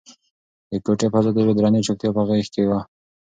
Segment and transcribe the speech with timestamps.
[0.71, 2.79] د کوټې فضا د یوې درنې چوپتیا په غېږ کې وه.